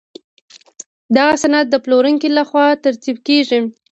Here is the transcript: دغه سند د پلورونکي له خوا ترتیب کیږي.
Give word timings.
دغه 1.15 1.33
سند 1.43 1.65
د 1.69 1.75
پلورونکي 1.85 2.29
له 2.37 2.43
خوا 2.49 2.65
ترتیب 2.85 3.17
کیږي. 3.27 3.59